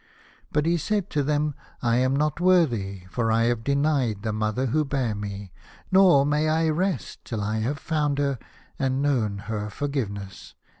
But 0.51 0.65
he 0.65 0.77
said 0.77 1.11
to 1.11 1.21
them," 1.21 1.53
I 1.93 1.97
am 1.97 2.15
not 2.15 2.39
worthy, 2.39 3.03
for 3.11 3.31
I 3.31 3.43
have 3.43 3.63
denied 3.63 4.23
the 4.23 4.33
mother 4.33 4.65
who 4.65 4.83
bare 4.83 5.13
me, 5.13 5.51
nor 5.91 6.25
may 6.25 6.49
I 6.49 6.69
rest 6.69 7.23
till 7.23 7.39
I 7.43 7.59
have 7.59 7.77
found 7.77 8.17
her, 8.17 8.39
and 8.79 8.99
known 9.03 9.37
her 9.45 9.69
forgiveness. 9.69 10.55